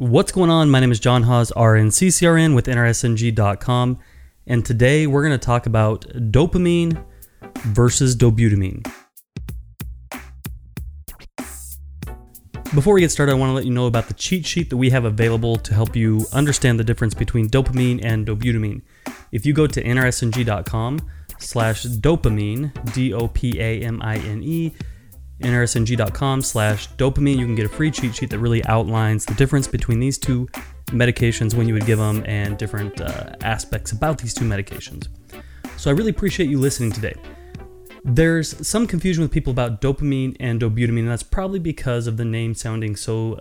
What's 0.00 0.32
going 0.32 0.48
on? 0.48 0.70
My 0.70 0.80
name 0.80 0.92
is 0.92 0.98
Jon 0.98 1.24
Haws, 1.24 1.52
RN 1.54 1.90
CCRN 1.90 2.54
with 2.54 2.64
NRSNG.com, 2.64 3.98
and 4.46 4.64
today 4.64 5.06
we're 5.06 5.20
going 5.20 5.38
to 5.38 5.46
talk 5.46 5.66
about 5.66 6.06
dopamine 6.32 7.04
versus 7.66 8.16
dobutamine. 8.16 8.82
Before 12.74 12.94
we 12.94 13.02
get 13.02 13.10
started, 13.10 13.32
I 13.32 13.34
want 13.34 13.50
to 13.50 13.54
let 13.54 13.66
you 13.66 13.72
know 13.72 13.84
about 13.84 14.08
the 14.08 14.14
cheat 14.14 14.46
sheet 14.46 14.70
that 14.70 14.78
we 14.78 14.88
have 14.88 15.04
available 15.04 15.56
to 15.56 15.74
help 15.74 15.94
you 15.94 16.24
understand 16.32 16.80
the 16.80 16.84
difference 16.84 17.12
between 17.12 17.50
dopamine 17.50 18.02
and 18.02 18.26
dobutamine. 18.26 18.80
If 19.32 19.44
you 19.44 19.52
go 19.52 19.66
to 19.66 19.84
nrsng.com 19.84 21.00
slash 21.38 21.84
dopamine, 21.84 22.72
D-O-P-A-M-I-N-E, 22.94 24.72
nrsng.com 25.40 26.42
slash 26.42 26.88
dopamine, 26.90 27.38
you 27.38 27.46
can 27.46 27.54
get 27.54 27.66
a 27.66 27.68
free 27.68 27.90
cheat 27.90 28.14
sheet 28.14 28.30
that 28.30 28.38
really 28.38 28.64
outlines 28.66 29.24
the 29.24 29.34
difference 29.34 29.66
between 29.66 30.00
these 30.00 30.18
two 30.18 30.46
medications 30.86 31.54
when 31.54 31.66
you 31.68 31.74
would 31.74 31.86
give 31.86 31.98
them 31.98 32.22
and 32.26 32.58
different 32.58 33.00
uh, 33.00 33.34
aspects 33.42 33.92
about 33.92 34.18
these 34.18 34.34
two 34.34 34.44
medications. 34.44 35.08
So 35.76 35.90
I 35.90 35.94
really 35.94 36.10
appreciate 36.10 36.50
you 36.50 36.58
listening 36.58 36.92
today. 36.92 37.14
There's 38.04 38.66
some 38.66 38.86
confusion 38.86 39.22
with 39.22 39.30
people 39.30 39.50
about 39.50 39.80
dopamine 39.80 40.36
and 40.40 40.60
dobutamine, 40.60 41.00
and 41.00 41.08
that's 41.08 41.22
probably 41.22 41.58
because 41.58 42.06
of 42.06 42.16
the 42.16 42.24
name 42.24 42.54
sounding 42.54 42.96
so 42.96 43.40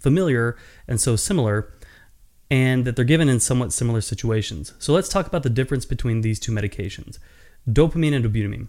familiar 0.00 0.56
and 0.86 1.00
so 1.00 1.16
similar, 1.16 1.72
and 2.50 2.84
that 2.84 2.96
they're 2.96 3.04
given 3.04 3.28
in 3.28 3.38
somewhat 3.40 3.72
similar 3.72 4.00
situations. 4.00 4.72
So 4.78 4.92
let's 4.92 5.08
talk 5.08 5.26
about 5.26 5.42
the 5.42 5.50
difference 5.50 5.84
between 5.84 6.22
these 6.22 6.40
two 6.40 6.52
medications 6.52 7.18
dopamine 7.68 8.14
and 8.14 8.24
dobutamine. 8.24 8.68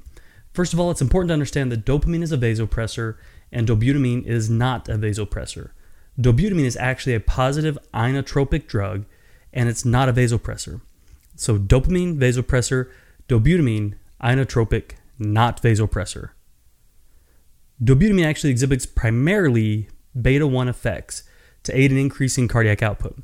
First 0.54 0.74
of 0.74 0.80
all, 0.80 0.92
it's 0.92 1.02
important 1.02 1.30
to 1.30 1.34
understand 1.34 1.72
that 1.72 1.86
dopamine 1.86 2.24
is 2.24 2.32
a 2.32 2.38
vasopressor 2.38 3.16
and 3.52 3.68
dobutamine 3.68 4.26
is 4.26 4.50
not 4.50 4.90
a 4.90 4.94
vasopressor. 4.94 5.72
Dobutamine 6.20 6.66
is 6.66 6.78
actually 6.78 7.16
a 7.16 7.20
positive 7.20 7.78
inotropic 7.94 8.68
drug 8.68 9.06
and 9.54 9.70
it's 9.70 9.86
not 9.86 10.10
a 10.10 10.14
vasopressor. 10.14 10.82
So, 11.36 11.58
dopamine, 11.58 12.18
vasopressor, 12.18 12.90
dobutamine, 13.28 13.94
inotropic, 14.22 14.92
not 15.18 15.62
vasopressor. 15.62 16.32
Dobutamine 17.82 18.26
actually 18.26 18.50
exhibits 18.50 18.86
primarily 18.86 19.88
beta 20.20 20.46
1 20.46 20.68
effects 20.68 21.24
to 21.64 21.78
aid 21.78 21.92
in 21.92 21.98
increasing 21.98 22.48
cardiac 22.48 22.84
output. 22.84 23.18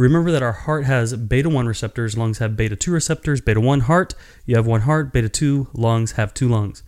Remember 0.00 0.30
that 0.30 0.42
our 0.42 0.52
heart 0.52 0.86
has 0.86 1.14
beta 1.14 1.50
1 1.50 1.66
receptors, 1.66 2.16
lungs 2.16 2.38
have 2.38 2.56
beta 2.56 2.74
2 2.74 2.90
receptors. 2.90 3.42
Beta 3.42 3.60
1 3.60 3.80
heart, 3.80 4.14
you 4.46 4.56
have 4.56 4.66
one 4.66 4.80
heart. 4.80 5.12
Beta 5.12 5.28
2 5.28 5.68
lungs 5.74 6.12
have 6.12 6.32
two 6.32 6.48
lungs. 6.48 6.82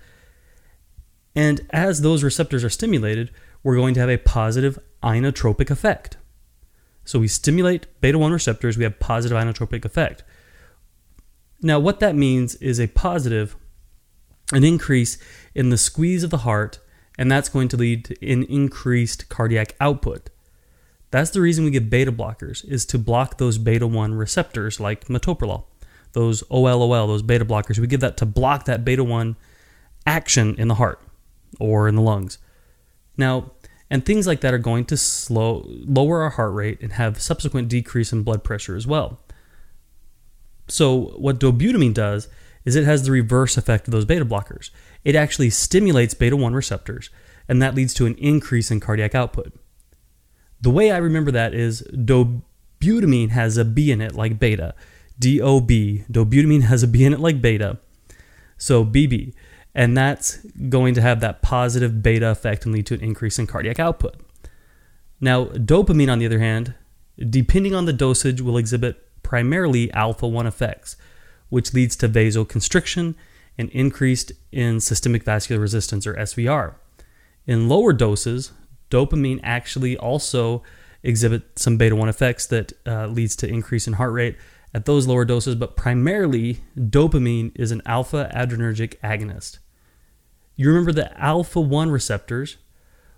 And 1.37 1.61
as 1.69 2.01
those 2.01 2.25
receptors 2.25 2.65
are 2.65 2.71
stimulated, 2.71 3.31
we're 3.63 3.77
going 3.77 3.93
to 3.93 4.01
have 4.01 4.09
a 4.09 4.17
positive 4.17 4.79
inotropic 5.03 5.71
effect. 5.71 6.17
So 7.05 7.19
we 7.19 7.29
stimulate 7.29 7.87
beta 8.01 8.19
1 8.19 8.33
receptors, 8.33 8.79
we 8.79 8.85
have 8.85 8.99
positive 8.99 9.37
inotropic 9.37 9.85
effect. 9.85 10.25
Now, 11.61 11.79
what 11.79 12.01
that 12.01 12.17
means 12.17 12.55
is 12.57 12.81
a 12.81 12.87
positive 12.87 13.57
an 14.55 14.65
increase 14.65 15.19
in 15.55 15.69
the 15.69 15.77
squeeze 15.77 16.25
of 16.25 16.31
the 16.31 16.39
heart, 16.49 16.79
and 17.19 17.31
that's 17.31 17.51
going 17.51 17.69
to 17.69 17.77
lead 17.77 18.07
to 18.07 18.27
an 18.27 18.45
increased 18.45 19.29
cardiac 19.29 19.77
output. 19.81 20.31
That's 21.13 21.31
the 21.31 21.43
reason 21.43 21.65
we 21.65 21.71
give 21.71 21.91
beta 21.91 22.11
blockers, 22.11 22.65
is 22.69 22.85
to 22.87 22.99
block 22.99 23.37
those 23.37 23.59
beta 23.59 23.87
1 23.87 24.15
receptors 24.15 24.81
like 24.81 25.07
metoprolol, 25.07 25.65
those 26.15 26.43
OLOL, 26.45 27.07
those 27.07 27.23
beta 27.23 27.45
blockers. 27.45 27.79
We 27.79 27.87
give 27.87 28.01
that 28.01 28.17
to 28.17 28.27
block 28.27 28.65
that 28.65 28.85
beta 28.85 29.05
1 29.05 29.37
action 30.07 30.55
in 30.57 30.69
the 30.69 30.75
heart 30.77 31.01
or 31.61 31.87
in 31.87 31.97
the 31.97 32.03
lungs. 32.03 32.39
Now, 33.17 33.53
and 33.91 34.07
things 34.07 34.27
like 34.27 34.41
that 34.41 34.55
are 34.55 34.59
going 34.59 34.87
to 34.87 34.97
slow 34.97 35.67
lower 35.67 36.23
our 36.23 36.31
heart 36.31 36.55
rate 36.55 36.81
and 36.81 36.95
have 36.95 37.21
subsequent 37.21 37.69
decrease 37.69 38.11
in 38.11 38.23
blood 38.23 38.43
pressure 38.43 38.75
as 38.75 38.87
well. 38.87 39.21
So 40.67 41.13
what 41.19 41.39
dobutamine 41.39 41.93
does 41.93 42.29
is 42.65 42.75
it 42.75 42.85
has 42.85 43.05
the 43.05 43.11
reverse 43.11 43.59
effect 43.59 43.87
of 43.87 43.93
those 43.93 44.07
beta 44.07 44.25
blockers. 44.25 44.71
It 45.05 45.15
actually 45.15 45.51
stimulates 45.51 46.15
beta 46.15 46.39
1 46.39 46.55
receptors, 46.55 47.11
and 47.49 47.61
that 47.61 47.75
leads 47.75 47.93
to 47.95 48.07
an 48.07 48.15
increase 48.15 48.71
in 48.71 48.81
cardiac 48.81 49.15
output. 49.15 49.53
The 50.63 50.71
way 50.71 50.91
I 50.91 50.97
remember 50.97 51.31
that 51.33 51.55
is 51.55 51.83
dobutamine 51.93 53.31
has 53.31 53.57
a 53.57 53.65
B 53.65 53.91
in 53.91 54.01
it 54.01 54.15
like 54.15 54.39
beta. 54.39 54.75
D 55.19 55.41
O 55.41 55.61
B. 55.61 56.05
Dobutamine 56.11 56.63
has 56.63 56.83
a 56.83 56.89
B 56.89 57.05
in 57.05 57.13
it 57.13 57.21
like 57.21 57.43
beta. 57.43 57.79
So 58.57 58.85
BB. 58.85 59.35
And 59.75 59.97
that's 59.97 60.39
going 60.69 60.95
to 60.95 61.03
have 61.03 61.21
that 61.21 61.43
positive 61.43 62.03
beta 62.03 62.31
effect 62.31 62.65
and 62.65 62.75
lead 62.75 62.87
to 62.87 62.95
an 62.95 63.01
increase 63.01 63.39
in 63.39 63.47
cardiac 63.47 63.81
output. 63.81 64.17
Now, 65.21 65.47
dopamine, 65.47 66.11
on 66.11 66.19
the 66.19 66.27
other 66.27 66.41
hand, 66.41 66.75
depending 67.19 67.75
on 67.75 67.87
the 67.87 67.93
dosage, 67.93 68.41
will 68.41 68.57
exhibit 68.57 69.03
primarily 69.23 69.93
alpha 69.93 70.27
1 70.27 70.47
effects 70.47 70.97
which 71.53 71.75
leads 71.75 71.95
to 71.95 72.09
vasoconstriction 72.09 73.15
and 73.59 73.69
increased 73.71 74.33
in 74.53 74.81
systemic 74.81 75.23
vascular 75.23 75.61
resistance 75.61 76.07
or 76.07 76.15
SVR. 76.15 76.77
In 77.47 77.69
lower 77.69 77.93
doses, 77.93 78.53
dopamine 78.93 79.41
actually 79.43 79.97
also 79.97 80.63
exhibit 81.03 81.59
some 81.59 81.77
beta 81.77 81.97
1 81.97 82.09
effects 82.09 82.47
that 82.47 82.73
uh, 82.87 83.07
leads 83.07 83.35
to 83.37 83.49
increase 83.49 83.87
in 83.87 83.95
heart 83.95 84.13
rate 84.13 84.37
at 84.75 84.85
those 84.85 85.07
lower 85.07 85.25
doses, 85.25 85.55
but 85.55 85.77
primarily 85.77 86.61
dopamine 86.79 87.51
is 87.55 87.73
an 87.73 87.83
alpha 87.87 88.31
adrenergic 88.35 88.99
agonist. 89.01 89.59
You 90.55 90.69
remember 90.69 90.93
the 90.93 91.19
alpha 91.19 91.61
1 91.61 91.91
receptors, 91.91 92.59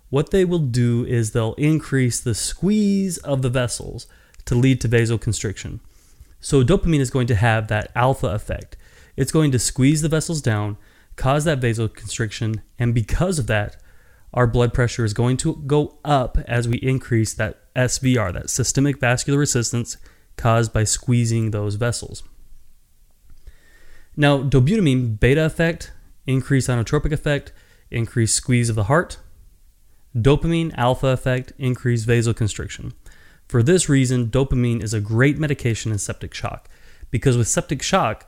what 0.09 0.31
they 0.31 0.45
will 0.45 0.59
do 0.59 1.05
is 1.05 1.31
they'll 1.31 1.53
increase 1.55 2.19
the 2.19 2.35
squeeze 2.35 3.17
of 3.19 3.41
the 3.41 3.49
vessels 3.49 4.07
to 4.45 4.55
lead 4.55 4.79
to 4.81 4.89
vasoconstriction. 4.89 5.79
So 6.39 6.63
dopamine 6.63 6.99
is 6.99 7.09
going 7.09 7.27
to 7.27 7.35
have 7.35 7.67
that 7.67 7.91
alpha 7.95 8.27
effect. 8.27 8.77
It's 9.17 9.31
going 9.31 9.51
to 9.51 9.59
squeeze 9.59 10.01
the 10.01 10.09
vessels 10.09 10.41
down, 10.41 10.77
cause 11.15 11.43
that 11.45 11.59
vasoconstriction, 11.59 12.61
and 12.77 12.93
because 12.93 13.39
of 13.39 13.47
that, 13.47 13.77
our 14.33 14.47
blood 14.47 14.73
pressure 14.73 15.05
is 15.05 15.13
going 15.13 15.37
to 15.37 15.55
go 15.67 15.97
up 16.03 16.37
as 16.47 16.67
we 16.67 16.77
increase 16.77 17.33
that 17.33 17.73
SVR, 17.75 18.33
that 18.33 18.49
systemic 18.49 18.99
vascular 18.99 19.39
resistance 19.39 19.97
caused 20.37 20.73
by 20.73 20.83
squeezing 20.83 21.51
those 21.51 21.75
vessels. 21.75 22.23
Now, 24.17 24.41
dobutamine 24.41 25.19
beta 25.19 25.45
effect, 25.45 25.91
increased 26.25 26.69
inotropic 26.69 27.11
effect, 27.11 27.51
increased 27.91 28.35
squeeze 28.35 28.69
of 28.69 28.75
the 28.75 28.85
heart. 28.85 29.17
Dopamine 30.15 30.73
alpha 30.75 31.07
effect, 31.07 31.53
increased 31.57 32.07
vasoconstriction. 32.07 32.93
For 33.47 33.61
this 33.61 33.89
reason, 33.89 34.27
dopamine 34.27 34.81
is 34.81 34.93
a 34.93 35.01
great 35.01 35.37
medication 35.37 35.91
in 35.91 35.97
septic 35.97 36.33
shock 36.33 36.69
because 37.11 37.37
with 37.37 37.47
septic 37.47 37.81
shock, 37.81 38.27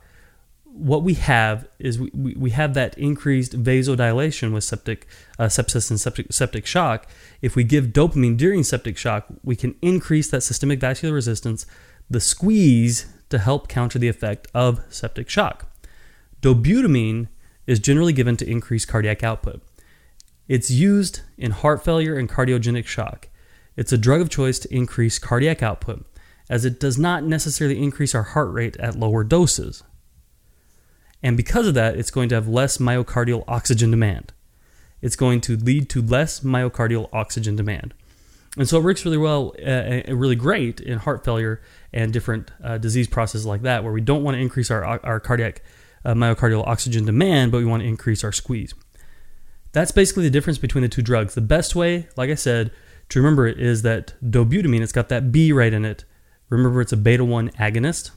what 0.78 1.02
we 1.02 1.14
have 1.14 1.66
is 1.78 1.98
we, 1.98 2.34
we 2.36 2.50
have 2.50 2.74
that 2.74 2.96
increased 2.96 3.62
vasodilation 3.62 4.52
with 4.52 4.64
septic 4.64 5.06
uh, 5.38 5.46
sepsis 5.46 5.90
and 5.90 6.00
septic, 6.00 6.32
septic 6.32 6.66
shock. 6.66 7.08
If 7.42 7.56
we 7.56 7.64
give 7.64 7.86
dopamine 7.86 8.36
during 8.36 8.62
septic 8.62 8.96
shock, 8.96 9.26
we 9.42 9.56
can 9.56 9.74
increase 9.82 10.30
that 10.30 10.42
systemic 10.42 10.80
vascular 10.80 11.14
resistance, 11.14 11.66
the 12.08 12.20
squeeze 12.20 13.06
to 13.30 13.38
help 13.38 13.68
counter 13.68 13.98
the 13.98 14.08
effect 14.08 14.46
of 14.54 14.80
septic 14.88 15.28
shock. 15.28 15.70
Dobutamine 16.40 17.28
is 17.66 17.80
generally 17.80 18.12
given 18.12 18.36
to 18.36 18.48
increase 18.48 18.84
cardiac 18.84 19.22
output. 19.22 19.60
It's 20.46 20.70
used 20.70 21.20
in 21.36 21.50
heart 21.50 21.84
failure 21.84 22.16
and 22.16 22.28
cardiogenic 22.28 22.86
shock. 22.86 23.28
It's 23.76 23.92
a 23.92 23.98
drug 23.98 24.20
of 24.20 24.30
choice 24.30 24.58
to 24.60 24.74
increase 24.74 25.18
cardiac 25.18 25.62
output, 25.62 26.06
as 26.48 26.64
it 26.64 26.80
does 26.80 26.98
not 26.98 27.24
necessarily 27.24 27.82
increase 27.82 28.14
our 28.14 28.22
heart 28.22 28.52
rate 28.52 28.76
at 28.78 28.98
lower 28.98 29.24
doses. 29.24 29.82
And 31.22 31.36
because 31.36 31.66
of 31.66 31.74
that, 31.74 31.96
it's 31.96 32.10
going 32.10 32.28
to 32.30 32.34
have 32.34 32.48
less 32.48 32.78
myocardial 32.78 33.44
oxygen 33.48 33.90
demand. 33.90 34.32
It's 35.00 35.16
going 35.16 35.40
to 35.42 35.56
lead 35.56 35.88
to 35.90 36.02
less 36.02 36.40
myocardial 36.40 37.08
oxygen 37.12 37.56
demand. 37.56 37.94
And 38.56 38.68
so 38.68 38.78
it 38.78 38.84
works 38.84 39.04
really 39.04 39.18
well, 39.18 39.54
uh, 39.64 40.02
uh 40.08 40.14
really 40.14 40.36
great 40.36 40.80
in 40.80 40.98
heart 40.98 41.24
failure 41.24 41.60
and 41.92 42.12
different 42.12 42.50
uh, 42.62 42.78
disease 42.78 43.06
processes 43.06 43.46
like 43.46 43.62
that, 43.62 43.84
where 43.84 43.92
we 43.92 44.00
don't 44.00 44.22
want 44.22 44.36
to 44.36 44.40
increase 44.40 44.70
our, 44.70 44.84
our 44.84 45.20
cardiac 45.20 45.62
uh, 46.04 46.14
myocardial 46.14 46.66
oxygen 46.66 47.04
demand, 47.04 47.52
but 47.52 47.58
we 47.58 47.64
want 47.64 47.82
to 47.82 47.88
increase 47.88 48.24
our 48.24 48.32
squeeze. 48.32 48.74
That's 49.72 49.92
basically 49.92 50.24
the 50.24 50.30
difference 50.30 50.58
between 50.58 50.82
the 50.82 50.88
two 50.88 51.02
drugs. 51.02 51.34
The 51.34 51.40
best 51.40 51.76
way, 51.76 52.08
like 52.16 52.30
I 52.30 52.34
said, 52.34 52.70
to 53.10 53.20
remember 53.20 53.46
it 53.46 53.60
is 53.60 53.82
that 53.82 54.14
dobutamine, 54.22 54.80
it's 54.80 54.92
got 54.92 55.08
that 55.08 55.30
B 55.30 55.52
right 55.52 55.72
in 55.72 55.84
it. 55.84 56.04
Remember, 56.48 56.80
it's 56.80 56.92
a 56.92 56.96
beta 56.96 57.24
1 57.24 57.50
agonist. 57.50 58.10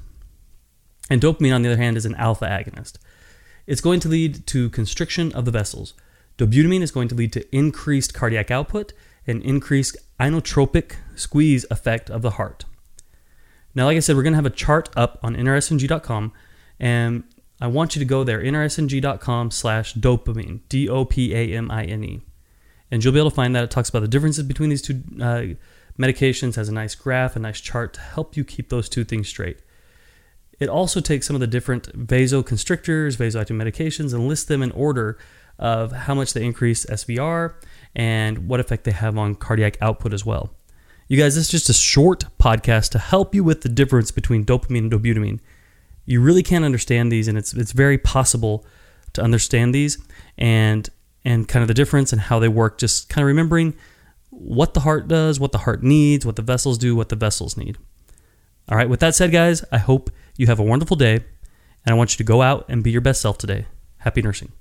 And 1.11 1.21
dopamine, 1.21 1.53
on 1.53 1.61
the 1.61 1.69
other 1.69 1.81
hand, 1.81 1.97
is 1.97 2.05
an 2.05 2.15
alpha 2.15 2.45
agonist. 2.45 2.93
It's 3.67 3.81
going 3.81 3.99
to 3.99 4.07
lead 4.07 4.47
to 4.47 4.69
constriction 4.69 5.33
of 5.33 5.45
the 5.45 5.51
vessels. 5.51 5.93
Dobutamine 6.37 6.81
is 6.81 6.91
going 6.91 7.09
to 7.09 7.15
lead 7.15 7.33
to 7.33 7.55
increased 7.55 8.13
cardiac 8.13 8.49
output 8.49 8.93
and 9.27 9.43
increased 9.43 9.97
inotropic 10.19 10.95
squeeze 11.15 11.65
effect 11.69 12.09
of 12.09 12.21
the 12.21 12.31
heart. 12.31 12.63
Now, 13.75 13.85
like 13.85 13.97
I 13.97 13.99
said, 13.99 14.15
we're 14.15 14.23
going 14.23 14.33
to 14.33 14.37
have 14.37 14.45
a 14.45 14.49
chart 14.49 14.89
up 14.95 15.19
on 15.21 15.35
nrsng.com, 15.35 16.31
and 16.79 17.23
I 17.59 17.67
want 17.67 17.95
you 17.95 17.99
to 17.99 18.05
go 18.05 18.23
there, 18.23 18.41
nrsng.com 18.41 19.51
slash 19.51 19.93
dopamine, 19.93 20.61
D 20.69 20.87
O 20.87 21.03
P 21.03 21.35
A 21.35 21.53
M 21.55 21.69
I 21.69 21.83
N 21.83 22.03
E 22.05 22.21
and 22.91 23.03
you'll 23.03 23.13
be 23.13 23.19
able 23.19 23.29
to 23.29 23.35
find 23.35 23.55
that 23.55 23.63
it 23.63 23.71
talks 23.71 23.89
about 23.89 24.01
the 24.01 24.07
differences 24.07 24.43
between 24.43 24.69
these 24.69 24.81
two 24.81 25.01
uh, 25.21 25.45
medications 25.97 26.55
has 26.55 26.67
a 26.67 26.73
nice 26.73 26.93
graph, 26.93 27.35
a 27.35 27.39
nice 27.39 27.61
chart 27.61 27.93
to 27.93 28.01
help 28.01 28.35
you 28.35 28.43
keep 28.43 28.69
those 28.69 28.89
two 28.89 29.03
things 29.03 29.29
straight. 29.29 29.59
It 30.61 30.69
also 30.69 31.01
takes 31.01 31.25
some 31.25 31.35
of 31.35 31.39
the 31.39 31.47
different 31.47 31.91
vasoconstrictors, 32.07 33.17
vasoactive 33.17 33.57
medications, 33.57 34.13
and 34.13 34.27
lists 34.27 34.45
them 34.45 34.61
in 34.61 34.71
order 34.73 35.17
of 35.57 35.91
how 35.91 36.13
much 36.13 36.33
they 36.33 36.45
increase 36.45 36.85
SVR 36.85 37.55
and 37.95 38.47
what 38.47 38.59
effect 38.59 38.83
they 38.83 38.91
have 38.91 39.17
on 39.17 39.33
cardiac 39.33 39.75
output 39.81 40.13
as 40.13 40.23
well. 40.23 40.53
You 41.07 41.17
guys, 41.17 41.33
this 41.33 41.45
is 41.45 41.49
just 41.49 41.69
a 41.69 41.73
short 41.73 42.25
podcast 42.39 42.91
to 42.91 42.99
help 42.99 43.33
you 43.33 43.43
with 43.43 43.61
the 43.61 43.69
difference 43.69 44.11
between 44.11 44.45
dopamine 44.45 44.77
and 44.77 44.91
dobutamine. 44.91 45.39
You 46.05 46.21
really 46.21 46.43
can't 46.43 46.63
understand 46.63 47.11
these, 47.11 47.27
and 47.27 47.39
it's 47.39 47.53
it's 47.53 47.71
very 47.71 47.97
possible 47.97 48.63
to 49.13 49.23
understand 49.23 49.73
these 49.73 49.97
and 50.37 50.87
and 51.25 51.47
kind 51.47 51.63
of 51.63 51.69
the 51.69 51.73
difference 51.73 52.13
and 52.13 52.21
how 52.21 52.37
they 52.37 52.47
work. 52.47 52.77
Just 52.77 53.09
kind 53.09 53.23
of 53.23 53.27
remembering 53.27 53.73
what 54.29 54.75
the 54.75 54.81
heart 54.81 55.07
does, 55.07 55.39
what 55.39 55.53
the 55.53 55.57
heart 55.59 55.81
needs, 55.81 56.23
what 56.23 56.35
the 56.35 56.43
vessels 56.43 56.77
do, 56.77 56.95
what 56.95 57.09
the 57.09 57.15
vessels 57.15 57.57
need. 57.57 57.79
All 58.69 58.77
right, 58.77 58.89
with 58.89 58.99
that 59.01 59.15
said, 59.15 59.31
guys, 59.31 59.63
I 59.71 59.77
hope 59.77 60.09
you 60.37 60.47
have 60.47 60.59
a 60.59 60.63
wonderful 60.63 60.95
day, 60.95 61.15
and 61.15 61.93
I 61.93 61.93
want 61.93 62.13
you 62.13 62.17
to 62.17 62.23
go 62.23 62.41
out 62.41 62.65
and 62.69 62.83
be 62.83 62.91
your 62.91 63.01
best 63.01 63.21
self 63.21 63.37
today. 63.37 63.65
Happy 63.97 64.21
nursing. 64.21 64.51